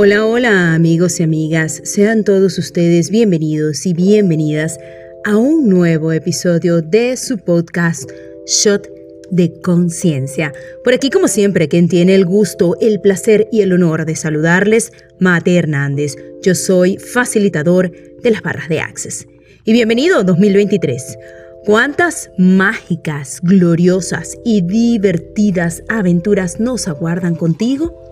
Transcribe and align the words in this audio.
Hola, 0.00 0.24
hola 0.24 0.74
amigos 0.74 1.18
y 1.18 1.24
amigas, 1.24 1.80
sean 1.82 2.22
todos 2.22 2.56
ustedes 2.56 3.10
bienvenidos 3.10 3.84
y 3.84 3.94
bienvenidas 3.94 4.78
a 5.24 5.36
un 5.36 5.68
nuevo 5.68 6.12
episodio 6.12 6.82
de 6.82 7.16
su 7.16 7.36
podcast 7.36 8.08
Shot 8.46 8.86
de 9.32 9.60
Conciencia. 9.60 10.52
Por 10.84 10.94
aquí 10.94 11.10
como 11.10 11.26
siempre, 11.26 11.66
quien 11.66 11.88
tiene 11.88 12.14
el 12.14 12.26
gusto, 12.26 12.76
el 12.80 13.00
placer 13.00 13.48
y 13.50 13.62
el 13.62 13.72
honor 13.72 14.06
de 14.06 14.14
saludarles, 14.14 14.92
Mate 15.18 15.56
Hernández. 15.56 16.14
Yo 16.42 16.54
soy 16.54 16.96
facilitador 16.98 17.90
de 18.22 18.30
las 18.30 18.42
barras 18.42 18.68
de 18.68 18.78
Access. 18.78 19.26
Y 19.64 19.72
bienvenido 19.72 20.22
2023. 20.22 21.18
¿Cuántas 21.64 22.30
mágicas, 22.38 23.40
gloriosas 23.42 24.38
y 24.44 24.62
divertidas 24.62 25.82
aventuras 25.88 26.60
nos 26.60 26.86
aguardan 26.86 27.34
contigo? 27.34 28.07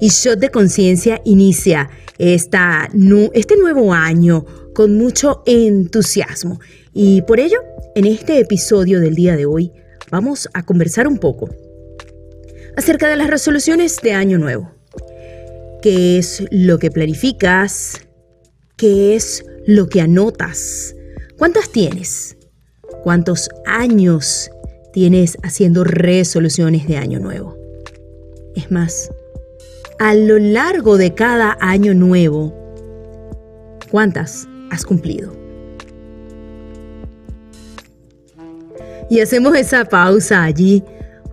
Y 0.00 0.08
Shot 0.08 0.38
de 0.38 0.50
Conciencia 0.50 1.20
inicia 1.24 1.90
esta, 2.18 2.88
este 3.32 3.56
nuevo 3.56 3.92
año 3.92 4.44
con 4.74 4.96
mucho 4.96 5.42
entusiasmo. 5.46 6.60
Y 6.92 7.22
por 7.22 7.40
ello, 7.40 7.58
en 7.94 8.06
este 8.06 8.38
episodio 8.38 9.00
del 9.00 9.14
día 9.14 9.36
de 9.36 9.46
hoy, 9.46 9.72
vamos 10.10 10.48
a 10.52 10.64
conversar 10.64 11.06
un 11.06 11.18
poco 11.18 11.48
acerca 12.76 13.08
de 13.08 13.16
las 13.16 13.28
resoluciones 13.28 13.98
de 14.02 14.12
Año 14.12 14.38
Nuevo. 14.38 14.70
¿Qué 15.82 16.18
es 16.18 16.42
lo 16.50 16.78
que 16.78 16.90
planificas? 16.90 18.00
¿Qué 18.76 19.14
es 19.14 19.44
lo 19.66 19.88
que 19.88 20.00
anotas? 20.00 20.94
¿Cuántas 21.38 21.70
tienes? 21.70 22.36
¿Cuántos 23.02 23.50
años 23.66 24.50
tienes 24.92 25.36
haciendo 25.42 25.84
resoluciones 25.84 26.88
de 26.88 26.96
Año 26.96 27.20
Nuevo? 27.20 27.56
Es 28.56 28.70
más, 28.70 29.10
a 29.98 30.14
lo 30.14 30.38
largo 30.38 30.96
de 30.96 31.14
cada 31.14 31.56
año 31.60 31.94
nuevo, 31.94 32.52
¿cuántas 33.90 34.48
has 34.70 34.84
cumplido? 34.84 35.32
Y 39.10 39.20
hacemos 39.20 39.54
esa 39.56 39.84
pausa 39.84 40.42
allí 40.42 40.82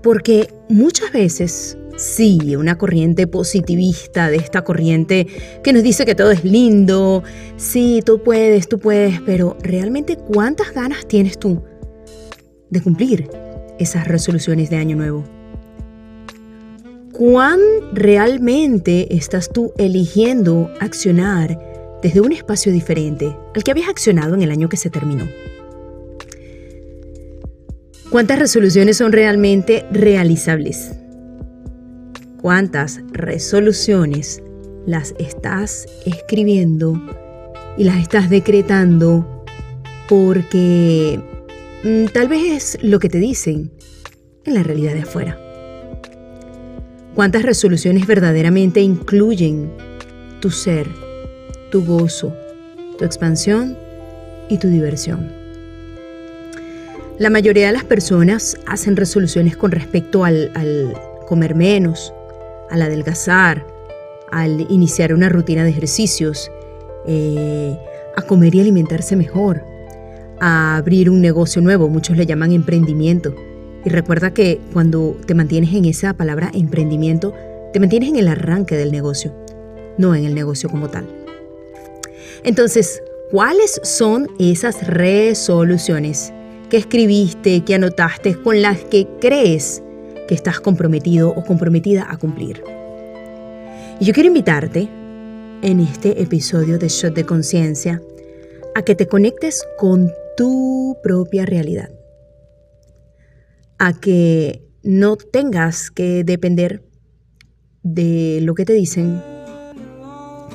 porque 0.03 0.53
muchas 0.69 1.11
veces 1.11 1.77
sí, 1.97 2.55
una 2.55 2.77
corriente 2.77 3.27
positivista 3.27 4.29
de 4.29 4.37
esta 4.37 4.63
corriente 4.63 5.27
que 5.63 5.73
nos 5.73 5.83
dice 5.83 6.05
que 6.05 6.15
todo 6.15 6.31
es 6.31 6.43
lindo, 6.43 7.23
sí, 7.57 8.01
tú 8.05 8.21
puedes, 8.23 8.67
tú 8.67 8.79
puedes, 8.79 9.21
pero 9.21 9.57
realmente 9.61 10.17
cuántas 10.17 10.73
ganas 10.73 11.07
tienes 11.07 11.37
tú 11.37 11.63
de 12.69 12.81
cumplir 12.81 13.29
esas 13.79 14.07
resoluciones 14.07 14.69
de 14.69 14.77
año 14.77 14.95
nuevo? 14.95 15.40
¿Cuán 17.23 17.59
realmente 17.93 19.15
estás 19.15 19.49
tú 19.53 19.73
eligiendo 19.77 20.71
accionar 20.79 21.99
desde 22.01 22.19
un 22.19 22.31
espacio 22.31 22.71
diferente 22.71 23.37
al 23.53 23.63
que 23.63 23.69
habías 23.69 23.89
accionado 23.89 24.33
en 24.33 24.41
el 24.41 24.49
año 24.49 24.69
que 24.69 24.77
se 24.77 24.89
terminó? 24.89 25.29
¿Cuántas 28.09 28.39
resoluciones 28.39 28.97
son 28.97 29.11
realmente 29.11 29.85
realizables? 29.91 30.93
¿Cuántas 32.41 33.01
resoluciones 33.11 34.41
las 34.87 35.13
estás 35.19 35.85
escribiendo 36.07 36.99
y 37.77 37.83
las 37.83 37.97
estás 37.97 38.31
decretando 38.31 39.45
porque 40.09 41.19
mm, 41.83 42.05
tal 42.11 42.29
vez 42.29 42.51
es 42.51 42.83
lo 42.83 42.97
que 42.97 43.09
te 43.09 43.19
dicen 43.19 43.71
en 44.43 44.55
la 44.55 44.63
realidad 44.63 44.95
de 44.95 45.01
afuera? 45.01 45.50
¿Cuántas 47.21 47.43
resoluciones 47.43 48.07
verdaderamente 48.07 48.81
incluyen 48.81 49.69
tu 50.39 50.49
ser, 50.49 50.87
tu 51.69 51.85
gozo, 51.85 52.33
tu 52.97 53.05
expansión 53.05 53.77
y 54.49 54.57
tu 54.57 54.69
diversión? 54.69 55.31
La 57.19 57.29
mayoría 57.29 57.67
de 57.67 57.73
las 57.73 57.83
personas 57.83 58.57
hacen 58.65 58.95
resoluciones 58.95 59.55
con 59.55 59.69
respecto 59.69 60.25
al, 60.25 60.97
comer 61.27 61.53
menos, 61.53 62.11
al 62.71 62.81
adelgazar, 62.81 63.67
al 64.31 64.65
iniciar 64.71 65.13
una 65.13 65.29
rutina 65.29 65.63
de 65.63 65.69
ejercicios, 65.69 66.49
eh, 67.05 67.77
a 68.17 68.23
comer 68.23 68.55
y 68.55 68.61
alimentarse 68.61 69.15
mejor, 69.15 69.63
a 70.39 70.75
abrir 70.75 71.07
un 71.07 71.21
negocio 71.21 71.61
nuevo, 71.61 71.87
muchos 71.87 72.17
le 72.17 72.25
llaman 72.25 72.51
emprendimiento 72.51 73.35
y 73.83 73.89
recuerda 73.89 74.33
que 74.33 74.59
cuando 74.73 75.17
te 75.25 75.33
mantienes 75.33 75.73
en 75.73 75.85
esa 75.85 76.13
palabra 76.13 76.51
emprendimiento, 76.53 77.33
te 77.73 77.79
mantienes 77.79 78.09
en 78.09 78.17
el 78.17 78.27
arranque 78.27 78.75
del 78.75 78.91
negocio, 78.91 79.33
no 79.97 80.13
en 80.13 80.25
el 80.25 80.35
negocio 80.35 80.69
como 80.69 80.89
tal. 80.89 81.07
Entonces, 82.43 83.01
¿cuáles 83.31 83.79
son 83.83 84.27
esas 84.39 84.87
resoluciones 84.87 86.31
que 86.69 86.77
escribiste, 86.77 87.63
que 87.63 87.75
anotaste, 87.75 88.35
con 88.35 88.61
las 88.61 88.83
que 88.83 89.07
crees 89.19 89.81
que 90.27 90.35
estás 90.35 90.59
comprometido 90.59 91.29
o 91.29 91.43
comprometida 91.43 92.07
a 92.09 92.17
cumplir? 92.17 92.63
Y 93.99 94.05
yo 94.05 94.13
quiero 94.13 94.27
invitarte 94.27 94.89
en 95.61 95.79
este 95.79 96.21
episodio 96.21 96.77
de 96.77 96.87
Shot 96.87 97.13
de 97.13 97.25
Conciencia 97.25 98.01
a 98.73 98.83
que 98.83 98.95
te 98.95 99.07
conectes 99.07 99.63
con 99.77 100.11
tu 100.35 100.97
propia 101.03 101.45
realidad 101.45 101.89
a 103.83 103.93
que 103.93 104.61
no 104.83 105.15
tengas 105.15 105.89
que 105.89 106.23
depender 106.23 106.83
de 107.81 108.37
lo 108.43 108.53
que 108.53 108.63
te 108.63 108.73
dicen, 108.73 109.19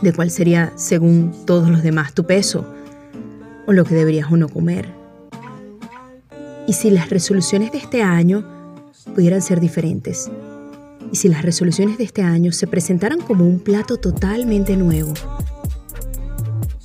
de 0.00 0.12
cuál 0.12 0.30
sería, 0.30 0.72
según 0.76 1.34
todos 1.44 1.68
los 1.68 1.82
demás, 1.82 2.14
tu 2.14 2.24
peso 2.24 2.64
o 3.66 3.72
lo 3.72 3.84
que 3.84 3.96
deberías 3.96 4.30
o 4.30 4.36
no 4.36 4.48
comer. 4.48 4.86
Y 6.68 6.74
si 6.74 6.88
las 6.88 7.10
resoluciones 7.10 7.72
de 7.72 7.78
este 7.78 8.00
año 8.00 8.46
pudieran 9.12 9.42
ser 9.42 9.58
diferentes, 9.58 10.30
y 11.10 11.16
si 11.16 11.28
las 11.28 11.42
resoluciones 11.42 11.98
de 11.98 12.04
este 12.04 12.22
año 12.22 12.52
se 12.52 12.68
presentaran 12.68 13.20
como 13.20 13.44
un 13.44 13.58
plato 13.58 13.96
totalmente 13.96 14.76
nuevo. 14.76 15.14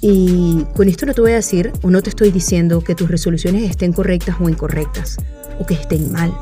Y 0.02 0.66
con 0.74 0.90
esto 0.90 1.06
no 1.06 1.14
te 1.14 1.22
voy 1.22 1.34
a 1.34 1.36
decir 1.36 1.72
o 1.84 1.92
no 1.92 2.02
te 2.02 2.10
estoy 2.10 2.32
diciendo 2.32 2.82
que 2.82 2.96
tus 2.96 3.12
resoluciones 3.12 3.70
estén 3.70 3.94
correctas 3.94 4.38
o 4.40 4.50
incorrectas 4.50 5.18
o 5.60 5.66
que 5.66 5.76
estén 5.76 6.12
mal. 6.12 6.34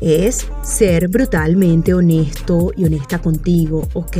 Es 0.00 0.46
ser 0.62 1.08
brutalmente 1.08 1.94
honesto 1.94 2.72
y 2.76 2.84
honesta 2.84 3.20
contigo, 3.20 3.88
¿ok? 3.94 4.16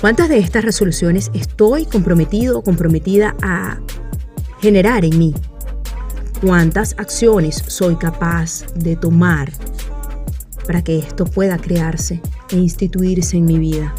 ¿Cuántas 0.00 0.28
de 0.28 0.38
estas 0.38 0.64
resoluciones 0.64 1.30
estoy 1.32 1.86
comprometido 1.86 2.58
o 2.58 2.62
comprometida 2.64 3.36
a 3.40 3.78
generar 4.60 5.04
en 5.04 5.16
mí? 5.16 5.32
¿Cuántas 6.40 6.96
acciones 6.98 7.62
soy 7.68 7.94
capaz 7.94 8.66
de 8.74 8.96
tomar 8.96 9.52
para 10.66 10.82
que 10.82 10.98
esto 10.98 11.24
pueda 11.24 11.56
crearse 11.56 12.20
e 12.50 12.56
instituirse 12.56 13.36
en 13.36 13.44
mi 13.44 13.60
vida? 13.60 13.94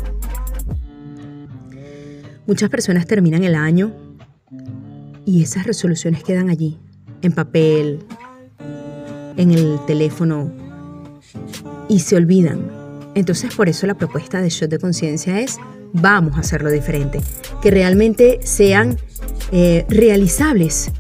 Muchas 2.46 2.70
personas 2.70 3.08
terminan 3.08 3.46
el 3.46 3.56
año 3.56 3.94
y 5.26 5.42
esas 5.42 5.66
resoluciones 5.66 6.22
quedan 6.22 6.50
allí, 6.50 6.82
en 7.24 7.32
papel, 7.32 8.00
en 9.38 9.52
el 9.52 9.80
teléfono 9.88 10.52
y 11.90 12.00
se 12.00 12.16
olvidan. 12.16 12.70
Entonces 13.16 13.56
por 13.56 13.70
eso 13.70 13.88
la 13.88 13.96
propuesta 13.96 14.42
de 14.42 14.50
Shot 14.50 14.70
de 14.70 14.80
Conciencia 14.80 15.40
es 15.40 15.58
vamos 15.94 16.38
a 16.38 16.42
hacerlo 16.42 16.70
diferente, 16.70 17.22
que 17.62 17.72
realmente 17.72 18.40
sean 18.44 18.98
eh, 19.52 19.86
realizables 19.90 20.92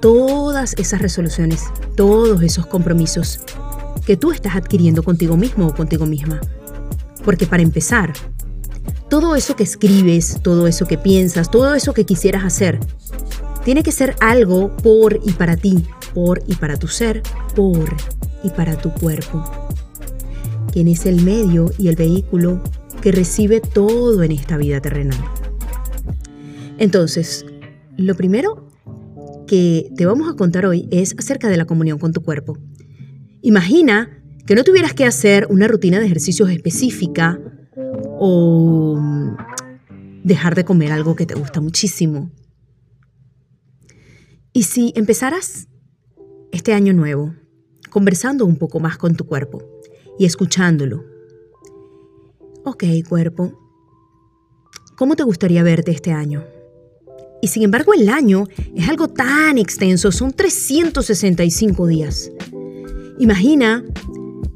todas 0.00 0.74
esas 0.78 1.00
resoluciones, 1.00 1.64
todos 1.96 2.42
esos 2.42 2.66
compromisos 2.66 3.40
que 4.06 4.16
tú 4.16 4.32
estás 4.32 4.56
adquiriendo 4.56 5.02
contigo 5.02 5.36
mismo 5.36 5.68
o 5.68 5.74
contigo 5.74 6.06
misma. 6.06 6.40
Porque 7.24 7.46
para 7.46 7.62
empezar, 7.62 8.12
todo 9.08 9.36
eso 9.36 9.54
que 9.56 9.62
escribes, 9.62 10.38
todo 10.42 10.66
eso 10.66 10.86
que 10.86 10.98
piensas, 10.98 11.50
todo 11.50 11.74
eso 11.74 11.92
que 11.92 12.04
quisieras 12.04 12.44
hacer, 12.44 12.80
tiene 13.64 13.82
que 13.82 13.92
ser 13.92 14.14
algo 14.20 14.74
por 14.76 15.20
y 15.24 15.32
para 15.32 15.56
ti, 15.56 15.84
por 16.14 16.42
y 16.46 16.54
para 16.54 16.76
tu 16.76 16.88
ser, 16.88 17.22
por 17.54 17.94
y 18.42 18.50
para 18.50 18.76
tu 18.76 18.92
cuerpo. 18.92 19.44
Quien 20.72 20.88
es 20.88 21.06
el 21.06 21.22
medio 21.22 21.70
y 21.78 21.88
el 21.88 21.96
vehículo 21.96 22.62
que 23.02 23.12
recibe 23.12 23.60
todo 23.60 24.22
en 24.22 24.32
esta 24.32 24.56
vida 24.56 24.80
terrenal. 24.80 25.18
Entonces, 26.78 27.44
lo 27.96 28.14
primero 28.14 28.68
que 29.46 29.90
te 29.96 30.06
vamos 30.06 30.30
a 30.30 30.36
contar 30.36 30.64
hoy 30.64 30.88
es 30.90 31.14
acerca 31.18 31.48
de 31.48 31.56
la 31.56 31.64
comunión 31.64 31.98
con 31.98 32.12
tu 32.12 32.22
cuerpo. 32.22 32.56
Imagina 33.42 34.22
que 34.46 34.54
no 34.54 34.64
tuvieras 34.64 34.94
que 34.94 35.04
hacer 35.04 35.46
una 35.50 35.68
rutina 35.68 35.98
de 35.98 36.06
ejercicios 36.06 36.50
específica 36.50 37.38
o 38.18 38.98
dejar 40.22 40.54
de 40.54 40.64
comer 40.64 40.92
algo 40.92 41.16
que 41.16 41.26
te 41.26 41.34
gusta 41.34 41.60
muchísimo 41.60 42.30
y 44.52 44.64
si 44.64 44.92
empezaras 44.96 45.68
este 46.52 46.72
año 46.72 46.92
nuevo 46.92 47.34
conversando 47.90 48.44
un 48.44 48.56
poco 48.56 48.80
más 48.80 48.98
con 48.98 49.14
tu 49.14 49.24
cuerpo 49.24 49.62
y 50.18 50.24
escuchándolo, 50.24 51.04
ok 52.64 52.84
cuerpo, 53.08 53.52
¿cómo 54.96 55.14
te 55.14 55.22
gustaría 55.22 55.62
verte 55.62 55.92
este 55.92 56.12
año? 56.12 56.44
Y 57.42 57.48
sin 57.48 57.62
embargo 57.62 57.94
el 57.94 58.08
año 58.08 58.44
es 58.74 58.88
algo 58.88 59.08
tan 59.08 59.56
extenso, 59.56 60.12
son 60.12 60.32
365 60.32 61.86
días. 61.86 62.30
Imagina 63.18 63.84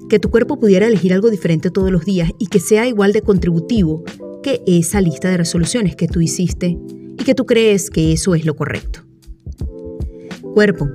que 0.08 0.18
tu 0.18 0.30
cuerpo 0.30 0.58
pudiera 0.58 0.86
elegir 0.86 1.14
algo 1.14 1.30
diferente 1.30 1.70
todos 1.70 1.90
los 1.90 2.04
días 2.04 2.30
y 2.38 2.48
que 2.48 2.60
sea 2.60 2.86
igual 2.86 3.12
de 3.12 3.22
contributivo 3.22 4.04
que 4.42 4.60
esa 4.66 5.00
lista 5.00 5.30
de 5.30 5.38
resoluciones 5.38 5.96
que 5.96 6.08
tú 6.08 6.20
hiciste 6.20 6.76
y 7.18 7.24
que 7.24 7.34
tú 7.34 7.46
crees 7.46 7.90
que 7.90 8.12
eso 8.12 8.34
es 8.34 8.44
lo 8.44 8.56
correcto. 8.56 9.04
Cuerpo, 10.54 10.88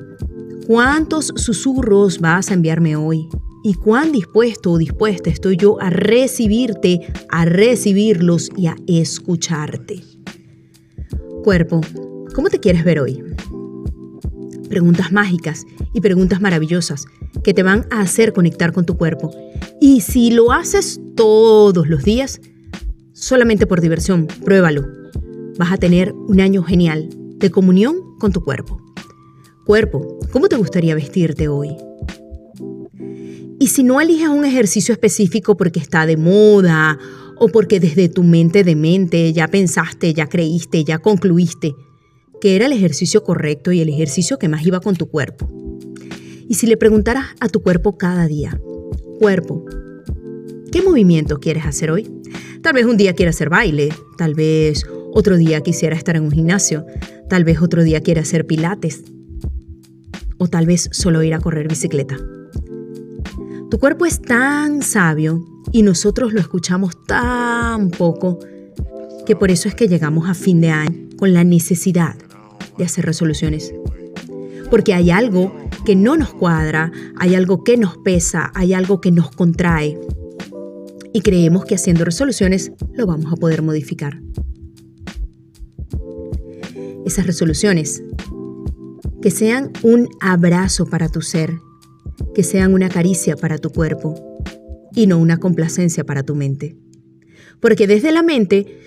¿cuántos 0.68 1.34
susurros 1.36 2.20
vas 2.20 2.50
a 2.50 2.54
enviarme 2.54 2.96
hoy? 2.96 3.28
¿Y 3.62 3.74
cuán 3.74 4.14
dispuesto 4.14 4.72
o 4.72 4.78
dispuesta 4.78 5.30
estoy 5.30 5.58
yo 5.58 5.82
a 5.82 5.90
recibirte, 5.90 7.02
a 7.28 7.44
recibirlos 7.44 8.52
y 8.56 8.68
a 8.68 8.78
escucharte? 8.88 10.02
Cuerpo, 11.44 11.82
¿cómo 12.34 12.48
te 12.48 12.62
quieres 12.62 12.86
ver 12.86 13.02
hoy? 13.02 13.22
Preguntas 14.70 15.12
mágicas 15.12 15.66
y 15.94 16.00
preguntas 16.00 16.40
maravillosas 16.40 17.06
que 17.44 17.54
te 17.54 17.62
van 17.62 17.86
a 17.92 18.00
hacer 18.00 18.32
conectar 18.32 18.72
con 18.72 18.86
tu 18.86 18.96
cuerpo. 18.96 19.30
Y 19.82 20.00
si 20.00 20.32
lo 20.32 20.54
haces 20.54 21.02
todos 21.18 21.90
los 21.90 22.06
días, 22.06 22.40
solamente 23.12 23.68
por 23.68 23.82
diversión, 23.82 24.26
pruébalo. 24.46 24.88
Vas 25.58 25.74
a 25.74 25.78
tener 25.78 26.14
un 26.14 26.40
año 26.40 26.64
genial 26.64 27.10
de 27.12 27.52
comunión 27.52 28.18
con 28.20 28.32
tu 28.32 28.42
cuerpo. 28.42 28.79
Cuerpo, 29.70 30.18
¿cómo 30.32 30.50
te 30.50 30.56
gustaría 30.56 30.96
vestirte 30.96 31.48
hoy? 31.48 31.78
Y 33.60 33.68
si 33.68 33.84
no 33.84 34.02
eliges 34.02 34.28
un 34.30 34.44
ejercicio 34.44 34.94
específico 34.94 35.58
porque 35.58 35.80
está 35.80 36.08
de 36.08 36.18
moda 36.18 36.98
o 37.38 37.50
porque 37.50 37.80
desde 37.80 38.10
tu 38.10 38.24
mente 38.24 38.64
de 38.64 38.76
mente 38.76 39.32
ya 39.32 39.48
pensaste, 39.48 40.12
ya 40.16 40.26
creíste, 40.26 40.84
ya 40.84 40.98
concluiste 40.98 41.76
que 42.42 42.56
era 42.56 42.66
el 42.66 42.72
ejercicio 42.72 43.24
correcto 43.24 43.72
y 43.72 43.80
el 43.80 43.90
ejercicio 43.90 44.40
que 44.40 44.50
más 44.50 44.66
iba 44.66 44.80
con 44.80 44.96
tu 44.96 45.08
cuerpo. 45.08 45.48
Y 46.48 46.56
si 46.56 46.66
le 46.66 46.76
preguntaras 46.76 47.28
a 47.40 47.48
tu 47.48 47.62
cuerpo 47.62 47.96
cada 47.96 48.26
día, 48.26 48.60
cuerpo, 49.20 49.66
¿qué 50.72 50.82
movimiento 50.82 51.40
quieres 51.40 51.68
hacer 51.68 51.92
hoy? 51.92 52.10
Tal 52.64 52.74
vez 52.74 52.88
un 52.88 52.98
día 52.98 53.14
quiera 53.14 53.30
hacer 53.30 53.50
baile, 53.50 53.90
tal 54.18 54.34
vez 54.34 54.88
otro 55.14 55.38
día 55.38 55.62
quisiera 55.62 55.96
estar 55.96 56.16
en 56.16 56.24
un 56.24 56.32
gimnasio, 56.32 56.88
tal 57.30 57.44
vez 57.44 57.62
otro 57.62 57.84
día 57.84 58.02
quiera 58.02 58.22
hacer 58.22 58.48
pilates 58.48 59.04
o 60.40 60.48
tal 60.48 60.66
vez 60.66 60.90
solo 60.92 61.22
ir 61.22 61.36
a 61.36 61.40
correr 61.40 61.68
bicicleta. 61.68 62.18
Tu 63.70 63.78
cuerpo 63.78 64.08
es 64.08 64.20
tan 64.20 64.82
sabio 64.82 65.46
y 65.72 65.84
nosotros 65.84 66.34
lo 66.34 66.40
escuchamos 66.40 67.06
tan 67.06 67.92
poco 67.92 68.40
que 69.28 69.36
por 69.36 69.52
eso 69.52 69.70
es 69.70 69.76
que 69.76 69.88
llegamos 69.88 70.28
a 70.28 70.34
fin 70.34 70.60
de 70.60 70.72
año 70.72 71.10
con 71.18 71.34
la 71.34 71.44
necesidad 71.44 72.16
de 72.80 72.86
hacer 72.86 73.06
resoluciones. 73.06 73.72
Porque 74.72 74.96
hay 74.96 75.12
algo 75.12 75.54
que 75.86 75.96
no 75.96 76.18
nos 76.18 76.34
cuadra, 76.34 76.92
hay 77.18 77.36
algo 77.36 77.64
que 77.64 77.78
nos 77.78 77.98
pesa, 77.98 78.52
hay 78.56 78.74
algo 78.74 79.02
que 79.02 79.12
nos 79.12 79.30
contrae. 79.30 80.00
Y 81.14 81.22
creemos 81.22 81.66
que 81.66 81.76
haciendo 81.76 82.06
resoluciones 82.06 82.72
lo 82.94 83.06
vamos 83.06 83.32
a 83.32 83.36
poder 83.36 83.62
modificar. 83.62 84.22
Esas 87.06 87.28
resoluciones 87.28 88.04
que 89.22 89.32
sean 89.32 89.72
un 89.84 90.10
abrazo 90.22 90.86
para 90.86 91.10
tu 91.10 91.22
ser, 91.22 91.54
que 92.34 92.44
sean 92.44 92.74
una 92.74 92.90
caricia 92.90 93.36
para 93.36 93.58
tu 93.58 93.72
cuerpo 93.72 94.16
y 94.94 95.08
no 95.08 95.18
una 95.18 95.38
complacencia 95.38 96.04
para 96.04 96.24
tu 96.24 96.36
mente. 96.36 96.78
Porque 97.60 97.88
desde 97.88 98.12
la 98.12 98.24
mente 98.24 98.80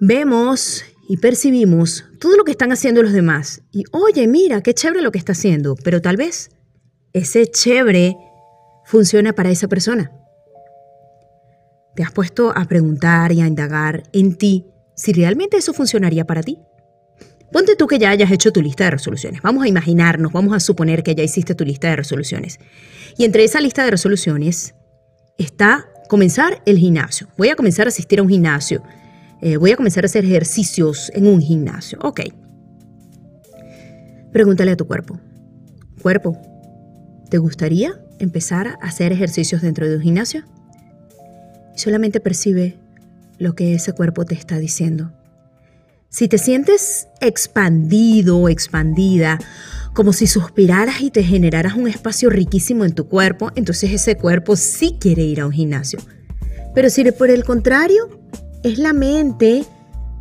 vemos 0.00 0.84
y 1.08 1.16
percibimos 1.16 2.04
todo 2.20 2.36
lo 2.36 2.44
que 2.44 2.52
están 2.52 2.72
haciendo 2.72 3.02
los 3.02 3.12
demás. 3.12 3.62
Y 3.72 3.84
oye, 3.92 4.26
mira, 4.26 4.62
qué 4.62 4.74
chévere 4.74 5.02
lo 5.02 5.10
que 5.10 5.18
está 5.18 5.32
haciendo, 5.32 5.74
pero 5.82 6.00
tal 6.00 6.16
vez 6.16 6.50
ese 7.12 7.46
chévere 7.46 8.16
funciona 8.84 9.32
para 9.32 9.50
esa 9.50 9.68
persona. 9.68 10.12
¿Te 11.96 12.02
has 12.02 12.12
puesto 12.12 12.52
a 12.56 12.64
preguntar 12.66 13.32
y 13.32 13.40
a 13.40 13.46
indagar 13.46 14.04
en 14.12 14.36
ti 14.36 14.66
si 14.94 15.12
realmente 15.12 15.56
eso 15.56 15.72
funcionaría 15.72 16.24
para 16.26 16.42
ti? 16.42 16.58
Ponte 17.52 17.74
tú 17.76 17.86
que 17.86 17.98
ya 17.98 18.10
hayas 18.10 18.30
hecho 18.30 18.52
tu 18.52 18.62
lista 18.62 18.84
de 18.84 18.92
resoluciones. 18.92 19.42
Vamos 19.42 19.64
a 19.64 19.68
imaginarnos, 19.68 20.32
vamos 20.32 20.54
a 20.54 20.60
suponer 20.60 21.02
que 21.02 21.14
ya 21.14 21.24
hiciste 21.24 21.54
tu 21.54 21.64
lista 21.64 21.88
de 21.88 21.96
resoluciones. 21.96 22.60
Y 23.18 23.24
entre 23.24 23.44
esa 23.44 23.60
lista 23.60 23.84
de 23.84 23.90
resoluciones 23.90 24.74
está 25.36 25.88
comenzar 26.08 26.62
el 26.66 26.78
gimnasio. 26.78 27.28
Voy 27.36 27.48
a 27.48 27.56
comenzar 27.56 27.86
a 27.86 27.88
asistir 27.88 28.18
a 28.18 28.22
un 28.22 28.28
gimnasio. 28.28 28.82
Eh, 29.40 29.56
voy 29.56 29.70
a 29.70 29.76
comenzar 29.76 30.04
a 30.04 30.06
hacer 30.06 30.24
ejercicios 30.24 31.10
en 31.14 31.26
un 31.26 31.40
gimnasio. 31.40 31.98
Ok. 32.02 32.20
Pregúntale 34.32 34.72
a 34.72 34.76
tu 34.76 34.86
cuerpo. 34.86 35.18
Cuerpo, 36.02 36.36
¿te 37.30 37.38
gustaría 37.38 38.00
empezar 38.18 38.78
a 38.80 38.86
hacer 38.86 39.12
ejercicios 39.12 39.62
dentro 39.62 39.88
de 39.88 39.96
un 39.96 40.02
gimnasio? 40.02 40.44
Solamente 41.76 42.20
percibe 42.20 42.76
lo 43.38 43.54
que 43.54 43.74
ese 43.74 43.92
cuerpo 43.92 44.24
te 44.24 44.34
está 44.34 44.58
diciendo. 44.58 45.12
Si 46.12 46.26
te 46.26 46.38
sientes 46.38 47.06
expandido 47.20 48.48
expandida, 48.48 49.38
como 49.94 50.12
si 50.12 50.26
suspiraras 50.26 51.02
y 51.02 51.12
te 51.12 51.22
generaras 51.22 51.74
un 51.74 51.86
espacio 51.86 52.30
riquísimo 52.30 52.84
en 52.84 52.96
tu 52.96 53.06
cuerpo, 53.06 53.52
entonces 53.54 53.92
ese 53.92 54.16
cuerpo 54.16 54.56
sí 54.56 54.96
quiere 55.00 55.22
ir 55.22 55.40
a 55.40 55.46
un 55.46 55.52
gimnasio. 55.52 56.00
Pero 56.74 56.90
si 56.90 57.08
por 57.12 57.30
el 57.30 57.44
contrario, 57.44 58.08
es 58.64 58.78
la 58.78 58.92
mente 58.92 59.64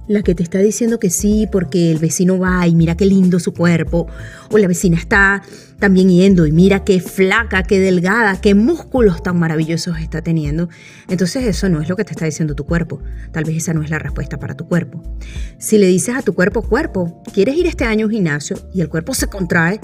la 0.09 0.23
que 0.23 0.33
te 0.33 0.41
está 0.41 0.57
diciendo 0.57 1.00
que 1.00 1.11
sí 1.11 1.47
porque 1.51 1.91
el 1.91 2.00
vecino 2.00 2.39
va 2.39 2.67
y 2.67 2.73
mira 2.73 2.97
qué 2.97 3.06
lindo 3.06 3.39
su 3.39 3.53
cuerpo, 3.53 4.07
o 4.50 4.57
la 4.57 4.67
vecina 4.67 4.97
está 4.97 5.44
también 5.77 6.09
yendo 6.09 6.47
y 6.47 6.51
mira 6.51 6.83
qué 6.83 7.00
flaca, 7.00 7.61
qué 7.61 7.79
delgada, 7.79 8.41
qué 8.41 8.56
músculos 8.56 9.21
tan 9.21 9.38
maravillosos 9.38 10.00
está 10.00 10.23
teniendo. 10.23 10.67
Entonces 11.09 11.45
eso 11.45 11.69
no 11.69 11.79
es 11.79 11.88
lo 11.88 11.95
que 11.95 12.06
te 12.06 12.11
está 12.11 12.25
diciendo 12.25 12.56
tu 12.56 12.65
cuerpo. 12.65 13.00
Tal 13.31 13.44
vez 13.44 13.57
esa 13.57 13.73
no 13.75 13.83
es 13.83 13.91
la 13.91 14.00
respuesta 14.00 14.39
para 14.39 14.57
tu 14.57 14.67
cuerpo. 14.67 15.00
Si 15.59 15.77
le 15.77 15.85
dices 15.85 16.15
a 16.15 16.23
tu 16.23 16.33
cuerpo, 16.33 16.63
cuerpo, 16.63 17.21
¿quieres 17.31 17.56
ir 17.56 17.67
este 17.67 17.85
año 17.85 18.06
a 18.06 18.07
un 18.07 18.13
gimnasio? 18.13 18.57
Y 18.73 18.81
el 18.81 18.89
cuerpo 18.89 19.13
se 19.13 19.27
contrae 19.27 19.79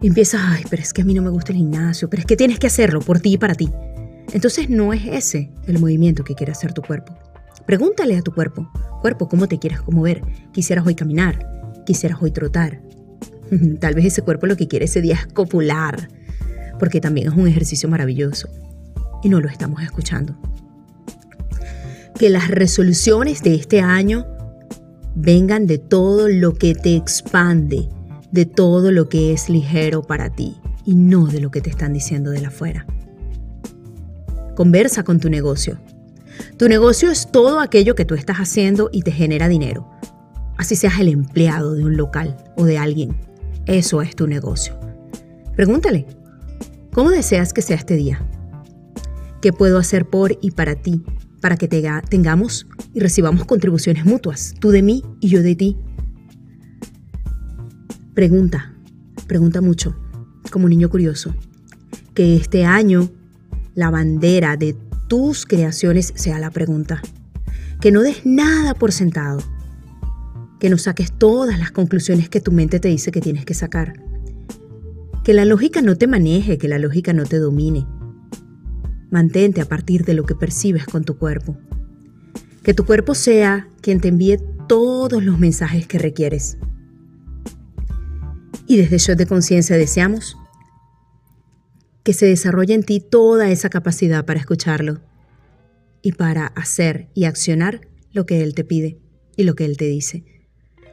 y 0.00 0.06
empiezas, 0.06 0.40
ay, 0.42 0.64
pero 0.70 0.80
es 0.80 0.94
que 0.94 1.02
a 1.02 1.04
mí 1.04 1.12
no 1.12 1.20
me 1.20 1.28
gusta 1.28 1.52
el 1.52 1.58
gimnasio, 1.58 2.08
pero 2.08 2.20
es 2.20 2.26
que 2.26 2.36
tienes 2.36 2.58
que 2.58 2.66
hacerlo 2.66 3.00
por 3.00 3.20
ti 3.20 3.34
y 3.34 3.38
para 3.38 3.54
ti. 3.54 3.70
Entonces 4.32 4.70
no 4.70 4.94
es 4.94 5.02
ese 5.04 5.50
el 5.66 5.78
movimiento 5.78 6.24
que 6.24 6.34
quiere 6.34 6.52
hacer 6.52 6.72
tu 6.72 6.80
cuerpo. 6.80 7.14
Pregúntale 7.66 8.16
a 8.16 8.22
tu 8.22 8.32
cuerpo, 8.32 8.70
cuerpo, 9.00 9.28
¿cómo 9.28 9.48
te 9.48 9.58
quieres 9.58 9.80
mover? 9.88 10.22
¿Quisieras 10.52 10.86
hoy 10.86 10.94
caminar? 10.94 11.82
¿Quisieras 11.86 12.18
hoy 12.20 12.30
trotar? 12.30 12.80
Tal 13.80 13.94
vez 13.94 14.06
ese 14.06 14.22
cuerpo 14.22 14.46
lo 14.46 14.56
que 14.56 14.68
quiere 14.68 14.84
ese 14.84 15.00
día 15.00 15.14
es 15.14 15.26
copular, 15.26 16.08
porque 16.78 17.00
también 17.00 17.28
es 17.28 17.34
un 17.34 17.48
ejercicio 17.48 17.88
maravilloso 17.88 18.48
y 19.22 19.28
no 19.28 19.40
lo 19.40 19.48
estamos 19.48 19.82
escuchando. 19.82 20.36
Que 22.18 22.30
las 22.30 22.48
resoluciones 22.48 23.42
de 23.42 23.54
este 23.54 23.80
año 23.80 24.26
vengan 25.14 25.66
de 25.66 25.78
todo 25.78 26.28
lo 26.28 26.54
que 26.54 26.74
te 26.74 26.96
expande, 26.96 27.88
de 28.30 28.46
todo 28.46 28.92
lo 28.92 29.08
que 29.08 29.32
es 29.32 29.48
ligero 29.48 30.02
para 30.02 30.30
ti 30.30 30.56
y 30.84 30.94
no 30.94 31.26
de 31.26 31.40
lo 31.40 31.50
que 31.50 31.60
te 31.60 31.70
están 31.70 31.92
diciendo 31.92 32.30
de 32.30 32.40
la 32.40 32.48
afuera. 32.48 32.86
Conversa 34.54 35.02
con 35.02 35.18
tu 35.18 35.30
negocio. 35.30 35.78
Tu 36.56 36.68
negocio 36.68 37.10
es 37.10 37.30
todo 37.30 37.60
aquello 37.60 37.94
que 37.94 38.04
tú 38.04 38.14
estás 38.14 38.38
haciendo 38.38 38.90
y 38.92 39.02
te 39.02 39.12
genera 39.12 39.48
dinero. 39.48 39.90
Así 40.56 40.76
seas 40.76 40.98
el 41.00 41.08
empleado 41.08 41.74
de 41.74 41.84
un 41.84 41.96
local 41.96 42.36
o 42.56 42.64
de 42.64 42.78
alguien. 42.78 43.16
Eso 43.66 44.02
es 44.02 44.14
tu 44.14 44.26
negocio. 44.26 44.78
Pregúntale, 45.56 46.06
¿cómo 46.92 47.10
deseas 47.10 47.52
que 47.52 47.62
sea 47.62 47.76
este 47.76 47.96
día? 47.96 48.26
¿Qué 49.40 49.52
puedo 49.52 49.78
hacer 49.78 50.06
por 50.08 50.38
y 50.40 50.52
para 50.52 50.76
ti 50.76 51.02
para 51.44 51.58
que 51.58 51.68
tengamos 51.68 52.66
y 52.94 53.00
recibamos 53.00 53.44
contribuciones 53.44 54.06
mutuas, 54.06 54.54
tú 54.60 54.70
de 54.70 54.82
mí 54.82 55.04
y 55.20 55.28
yo 55.28 55.42
de 55.42 55.54
ti? 55.54 55.76
Pregunta, 58.14 58.74
pregunta 59.26 59.60
mucho, 59.60 59.94
como 60.50 60.64
un 60.64 60.70
niño 60.70 60.88
curioso. 60.88 61.34
Que 62.14 62.36
este 62.36 62.64
año 62.64 63.10
la 63.74 63.90
bandera 63.90 64.56
de 64.56 64.74
tus 65.08 65.46
creaciones 65.46 66.12
sea 66.16 66.38
la 66.38 66.50
pregunta. 66.50 67.02
Que 67.80 67.92
no 67.92 68.02
des 68.02 68.24
nada 68.24 68.74
por 68.74 68.92
sentado. 68.92 69.38
Que 70.58 70.70
no 70.70 70.78
saques 70.78 71.12
todas 71.12 71.58
las 71.58 71.70
conclusiones 71.70 72.28
que 72.28 72.40
tu 72.40 72.52
mente 72.52 72.80
te 72.80 72.88
dice 72.88 73.10
que 73.10 73.20
tienes 73.20 73.44
que 73.44 73.54
sacar. 73.54 74.00
Que 75.22 75.34
la 75.34 75.44
lógica 75.44 75.82
no 75.82 75.96
te 75.96 76.06
maneje, 76.06 76.58
que 76.58 76.68
la 76.68 76.78
lógica 76.78 77.12
no 77.12 77.24
te 77.24 77.38
domine. 77.38 77.86
Mantente 79.10 79.60
a 79.60 79.66
partir 79.66 80.04
de 80.04 80.14
lo 80.14 80.24
que 80.24 80.34
percibes 80.34 80.86
con 80.86 81.04
tu 81.04 81.18
cuerpo. 81.18 81.56
Que 82.62 82.74
tu 82.74 82.84
cuerpo 82.84 83.14
sea 83.14 83.68
quien 83.80 84.00
te 84.00 84.08
envíe 84.08 84.38
todos 84.68 85.22
los 85.22 85.38
mensajes 85.38 85.86
que 85.86 85.98
requieres. 85.98 86.56
Y 88.66 88.78
desde 88.78 88.98
Shot 88.98 89.18
de 89.18 89.26
Conciencia 89.26 89.76
deseamos 89.76 90.36
que 92.04 92.12
se 92.12 92.26
desarrolle 92.26 92.74
en 92.74 92.84
ti 92.84 93.00
toda 93.00 93.50
esa 93.50 93.70
capacidad 93.70 94.24
para 94.24 94.38
escucharlo. 94.38 95.00
y 96.06 96.12
para 96.12 96.48
hacer 96.48 97.08
y 97.14 97.24
accionar 97.24 97.88
lo 98.12 98.26
que 98.26 98.42
Él 98.42 98.54
te 98.54 98.62
pide 98.62 98.98
y 99.38 99.44
lo 99.44 99.54
que 99.54 99.64
Él 99.64 99.78
te 99.78 99.86
dice. 99.86 100.22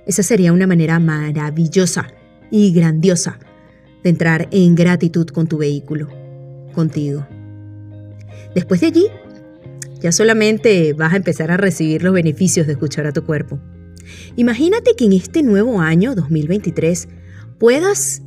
Esa 0.08 0.24
sería 0.24 0.54
una 0.54 0.68
manera 0.68 1.00
maravillosa 1.00 2.08
y 2.50 2.72
grandiosa 2.72 3.38
de 4.06 4.10
entrar 4.10 4.48
en 4.52 4.74
gratitud 4.74 5.26
con 5.28 5.48
tu 5.48 5.58
vehículo, 5.58 6.08
contigo. 6.74 7.28
Después 8.56 8.80
de 8.80 8.88
allí, 8.88 9.08
ya 10.00 10.14
solamente 10.14 10.94
vas 10.94 11.12
a 11.12 11.18
empezar 11.18 11.52
a 11.52 11.58
recibir 11.58 12.04
los 12.04 12.14
beneficios 12.14 12.66
de 12.66 12.72
escuchar 12.72 13.06
a 13.06 13.12
tu 13.12 13.26
cuerpo. 13.26 13.60
Imagínate 14.38 14.96
que 14.96 15.04
en 15.04 15.12
este 15.12 15.44
nuevo 15.44 15.82
año 15.82 16.16
2023 16.16 17.10
puedas 17.60 18.22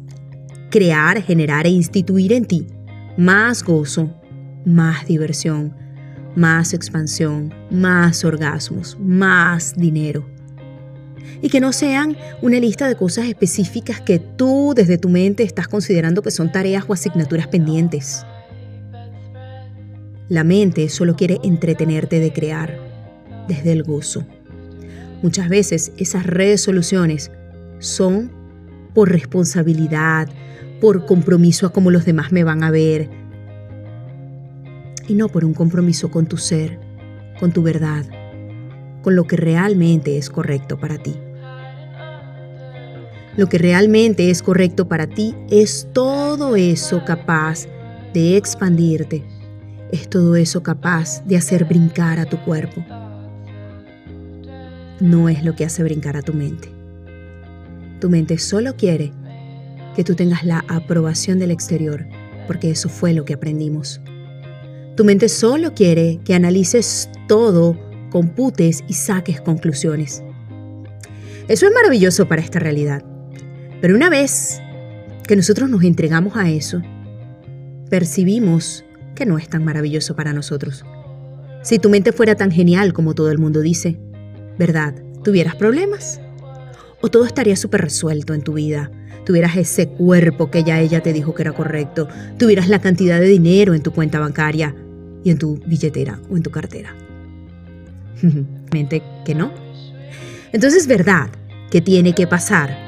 crear, 0.70 1.22
generar 1.22 1.64
e 1.64 1.70
instituir 1.70 2.34
en 2.34 2.44
ti 2.44 2.66
más 3.16 3.62
gozo, 3.62 4.10
más 4.64 5.06
diversión, 5.06 5.74
más 6.34 6.74
expansión, 6.74 7.54
más 7.70 8.24
orgasmos, 8.24 8.96
más 9.00 9.74
dinero. 9.76 10.26
Y 11.40 11.48
que 11.48 11.60
no 11.60 11.72
sean 11.72 12.16
una 12.42 12.58
lista 12.58 12.88
de 12.88 12.96
cosas 12.96 13.26
específicas 13.26 14.00
que 14.00 14.18
tú 14.18 14.72
desde 14.74 14.98
tu 14.98 15.08
mente 15.08 15.42
estás 15.42 15.68
considerando 15.68 16.22
que 16.22 16.30
son 16.30 16.50
tareas 16.50 16.84
o 16.88 16.92
asignaturas 16.92 17.48
pendientes. 17.48 18.24
La 20.28 20.42
mente 20.42 20.88
solo 20.88 21.16
quiere 21.16 21.38
entretenerte 21.44 22.18
de 22.18 22.32
crear, 22.32 22.78
desde 23.46 23.72
el 23.72 23.82
gozo. 23.82 24.24
Muchas 25.22 25.48
veces 25.48 25.92
esas 25.98 26.26
resoluciones 26.26 27.30
son 27.78 28.30
por 28.94 29.10
responsabilidad, 29.10 30.28
por 30.80 31.06
compromiso 31.06 31.66
a 31.66 31.72
cómo 31.72 31.90
los 31.90 32.04
demás 32.04 32.32
me 32.32 32.44
van 32.44 32.62
a 32.62 32.70
ver, 32.70 33.08
y 35.06 35.14
no 35.14 35.28
por 35.28 35.44
un 35.44 35.54
compromiso 35.54 36.10
con 36.10 36.26
tu 36.26 36.36
ser, 36.36 36.78
con 37.38 37.52
tu 37.52 37.62
verdad, 37.62 38.04
con 39.02 39.16
lo 39.16 39.24
que 39.26 39.36
realmente 39.36 40.16
es 40.16 40.30
correcto 40.30 40.78
para 40.78 40.98
ti. 40.98 41.14
Lo 43.36 43.48
que 43.48 43.58
realmente 43.58 44.30
es 44.30 44.42
correcto 44.42 44.88
para 44.88 45.06
ti 45.06 45.34
es 45.50 45.88
todo 45.92 46.56
eso 46.56 47.04
capaz 47.04 47.66
de 48.12 48.36
expandirte, 48.36 49.24
es 49.90 50.08
todo 50.08 50.36
eso 50.36 50.62
capaz 50.62 51.24
de 51.24 51.36
hacer 51.36 51.64
brincar 51.64 52.18
a 52.18 52.26
tu 52.26 52.38
cuerpo. 52.38 52.84
No 55.00 55.28
es 55.28 55.44
lo 55.44 55.56
que 55.56 55.64
hace 55.64 55.82
brincar 55.82 56.16
a 56.16 56.22
tu 56.22 56.32
mente. 56.32 56.68
Tu 58.00 58.08
mente 58.08 58.38
solo 58.38 58.76
quiere 58.76 59.12
que 59.94 60.04
tú 60.04 60.14
tengas 60.14 60.44
la 60.44 60.64
aprobación 60.68 61.38
del 61.38 61.50
exterior, 61.50 62.06
porque 62.46 62.70
eso 62.70 62.88
fue 62.88 63.12
lo 63.12 63.24
que 63.24 63.34
aprendimos. 63.34 64.00
Tu 64.96 65.04
mente 65.04 65.28
solo 65.28 65.74
quiere 65.74 66.20
que 66.24 66.34
analices 66.34 67.08
todo, 67.26 67.78
computes 68.10 68.84
y 68.86 68.94
saques 68.94 69.40
conclusiones. 69.40 70.22
Eso 71.48 71.66
es 71.66 71.72
maravilloso 71.74 72.26
para 72.28 72.42
esta 72.42 72.58
realidad. 72.58 73.04
Pero 73.80 73.96
una 73.96 74.08
vez 74.08 74.60
que 75.26 75.36
nosotros 75.36 75.68
nos 75.68 75.82
entregamos 75.82 76.36
a 76.36 76.50
eso, 76.50 76.80
percibimos 77.90 78.84
que 79.14 79.26
no 79.26 79.38
es 79.38 79.48
tan 79.48 79.64
maravilloso 79.64 80.16
para 80.16 80.32
nosotros. 80.32 80.84
Si 81.62 81.78
tu 81.78 81.88
mente 81.88 82.12
fuera 82.12 82.34
tan 82.34 82.50
genial 82.50 82.92
como 82.92 83.14
todo 83.14 83.30
el 83.30 83.38
mundo 83.38 83.60
dice, 83.60 83.98
¿verdad? 84.58 84.94
¿Tuvieras 85.22 85.56
problemas? 85.56 86.20
¿O 87.00 87.10
todo 87.10 87.24
estaría 87.24 87.56
súper 87.56 87.82
resuelto 87.82 88.32
en 88.34 88.42
tu 88.42 88.54
vida? 88.54 88.90
Tuvieras 89.24 89.56
ese 89.56 89.88
cuerpo 89.88 90.50
que 90.50 90.64
ya 90.64 90.80
ella 90.80 91.02
te 91.02 91.12
dijo 91.12 91.34
que 91.34 91.42
era 91.42 91.52
correcto, 91.52 92.08
tuvieras 92.38 92.68
la 92.68 92.80
cantidad 92.80 93.20
de 93.20 93.26
dinero 93.26 93.74
en 93.74 93.82
tu 93.82 93.92
cuenta 93.92 94.20
bancaria, 94.20 94.74
y 95.24 95.30
en 95.30 95.38
tu 95.38 95.58
billetera 95.66 96.20
o 96.30 96.36
en 96.36 96.42
tu 96.42 96.50
cartera. 96.50 96.94
Mente 98.72 99.02
que 99.24 99.34
no. 99.34 99.50
Entonces 100.52 100.82
es 100.82 100.86
verdad 100.86 101.30
que 101.70 101.80
tiene 101.80 102.14
que 102.14 102.28
pasar 102.28 102.78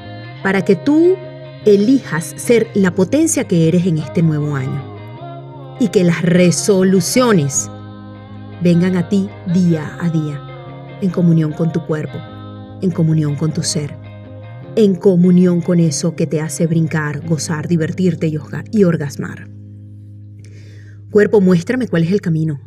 para 0.43 0.63
que 0.63 0.75
tú 0.75 1.17
elijas 1.65 2.33
ser 2.37 2.67
la 2.75 2.95
potencia 2.95 3.45
que 3.45 3.67
eres 3.67 3.85
en 3.85 3.97
este 3.97 4.21
nuevo 4.21 4.55
año 4.55 5.75
y 5.79 5.89
que 5.89 6.03
las 6.03 6.21
resoluciones 6.21 7.69
vengan 8.61 8.95
a 8.95 9.09
ti 9.09 9.29
día 9.53 9.97
a 9.99 10.09
día, 10.09 10.41
en 11.01 11.09
comunión 11.09 11.51
con 11.51 11.71
tu 11.71 11.85
cuerpo, 11.85 12.17
en 12.81 12.91
comunión 12.91 13.35
con 13.35 13.51
tu 13.51 13.63
ser, 13.63 13.96
en 14.77 14.93
comunión 14.93 15.59
con 15.61 15.79
eso 15.79 16.15
que 16.15 16.27
te 16.27 16.39
hace 16.39 16.67
brincar, 16.67 17.27
gozar, 17.27 17.67
divertirte 17.67 18.31
y 18.71 18.83
orgasmar. 18.83 19.49
Cuerpo, 21.09 21.41
muéstrame 21.41 21.87
cuál 21.87 22.03
es 22.03 22.11
el 22.11 22.21
camino. 22.21 22.61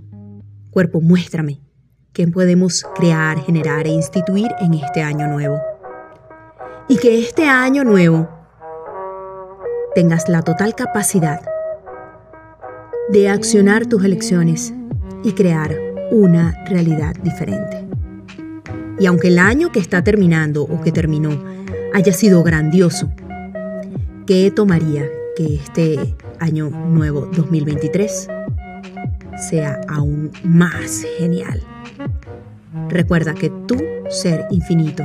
Cuerpo, 0.70 1.00
muéstrame 1.00 1.62
qué 2.12 2.26
podemos 2.26 2.84
crear, 2.96 3.38
generar 3.38 3.86
e 3.86 3.90
instituir 3.90 4.48
en 4.60 4.74
este 4.74 5.02
año 5.02 5.28
nuevo. 5.28 5.60
Y 6.88 6.96
que 6.96 7.20
este 7.20 7.46
año 7.46 7.84
nuevo 7.84 8.28
tengas 9.94 10.28
la 10.28 10.42
total 10.42 10.74
capacidad 10.74 11.40
de 13.10 13.28
accionar 13.28 13.86
tus 13.86 14.04
elecciones 14.04 14.74
y 15.22 15.32
crear 15.34 15.76
una 16.10 16.64
realidad 16.66 17.14
diferente. 17.22 17.86
Y 18.98 19.06
aunque 19.06 19.28
el 19.28 19.38
año 19.38 19.70
que 19.70 19.78
está 19.78 20.02
terminando 20.02 20.64
o 20.64 20.80
que 20.80 20.90
terminó 20.90 21.59
haya 21.94 22.12
sido 22.12 22.42
grandioso, 22.42 23.10
¿qué 24.26 24.50
tomaría 24.50 25.06
que 25.36 25.54
este 25.54 26.16
año 26.38 26.70
nuevo 26.70 27.28
2023 27.32 28.28
sea 29.40 29.80
aún 29.88 30.30
más 30.42 31.04
genial. 31.18 31.62
Recuerda 32.88 33.34
que 33.34 33.50
tu 33.66 33.76
ser 34.08 34.46
infinito 34.50 35.04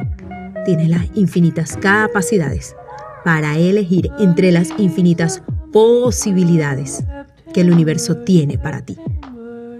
tiene 0.65 0.87
las 0.87 1.05
infinitas 1.15 1.77
capacidades 1.77 2.75
para 3.23 3.57
elegir 3.57 4.09
entre 4.19 4.51
las 4.51 4.69
infinitas 4.77 5.41
posibilidades 5.71 7.03
que 7.53 7.61
el 7.61 7.71
universo 7.71 8.17
tiene 8.17 8.57
para 8.57 8.81
ti. 8.81 8.97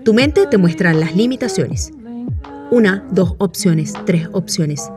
Tu 0.04 0.14
mente 0.14 0.46
te 0.48 0.58
muestra 0.58 0.94
las 0.94 1.16
limitaciones. 1.16 1.92
Una, 2.72 3.08
dos 3.12 3.36
opciones, 3.40 3.94
tres 4.06 4.28
opciones, 4.32 4.90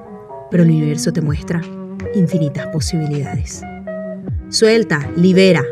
pero 0.51 0.63
el 0.63 0.71
universo 0.71 1.13
te 1.13 1.21
muestra 1.21 1.63
infinitas 2.15 2.67
posibilidades. 2.69 3.63
Suelta, 4.49 5.11
libera. 5.17 5.63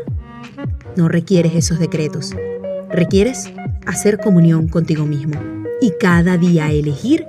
No 0.95 1.07
requieres 1.07 1.55
esos 1.55 1.79
decretos. 1.79 2.35
Requieres 2.89 3.51
hacer 3.85 4.19
comunión 4.19 4.67
contigo 4.67 5.05
mismo 5.05 5.39
y 5.81 5.93
cada 5.99 6.37
día 6.37 6.71
elegir 6.71 7.25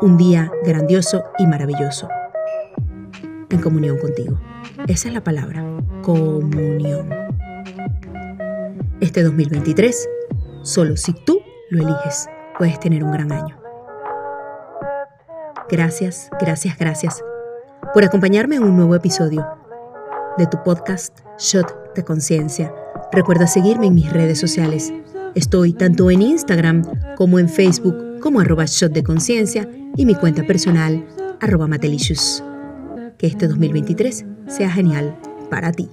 un 0.00 0.16
día 0.16 0.50
grandioso 0.64 1.24
y 1.38 1.46
maravilloso 1.46 2.08
en 3.50 3.60
comunión 3.60 3.98
contigo. 3.98 4.40
Esa 4.88 5.08
es 5.08 5.14
la 5.14 5.22
palabra, 5.22 5.64
comunión. 6.02 7.08
Este 9.00 9.22
2023, 9.22 10.08
solo 10.62 10.96
si 10.96 11.12
tú 11.12 11.40
lo 11.70 11.82
eliges, 11.82 12.28
puedes 12.58 12.78
tener 12.80 13.04
un 13.04 13.12
gran 13.12 13.32
año. 13.32 13.58
Gracias, 15.68 16.30
gracias, 16.40 16.76
gracias 16.78 17.22
por 17.92 18.04
acompañarme 18.04 18.56
en 18.56 18.64
un 18.64 18.76
nuevo 18.76 18.94
episodio 18.94 19.46
de 20.38 20.46
tu 20.46 20.62
podcast 20.62 21.18
Shot 21.38 21.94
de 21.94 22.02
Conciencia. 22.02 22.74
Recuerda 23.12 23.46
seguirme 23.46 23.88
en 23.88 23.94
mis 23.94 24.10
redes 24.10 24.40
sociales. 24.40 24.92
Estoy 25.34 25.74
tanto 25.74 26.10
en 26.10 26.22
Instagram 26.22 26.84
como 27.16 27.38
en 27.38 27.48
Facebook 27.48 28.18
como 28.20 28.40
arroba 28.40 28.64
Shot 28.64 28.92
de 28.92 29.02
Conciencia 29.02 29.68
y 29.96 30.06
mi 30.06 30.14
cuenta 30.14 30.46
personal 30.46 31.06
arroba 31.40 31.66
Matelicious. 31.66 32.42
Que 33.18 33.26
este 33.26 33.46
2023 33.46 34.24
sea 34.46 34.70
genial 34.70 35.14
para 35.50 35.70
ti. 35.72 35.90